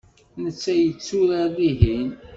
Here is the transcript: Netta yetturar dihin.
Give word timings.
Netta 0.41 0.71
yetturar 0.75 1.49
dihin. 1.57 2.07